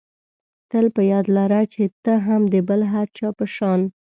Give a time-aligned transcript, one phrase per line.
[0.69, 3.81] تل په یاد لره چې ته هم د بل هر چا په شان.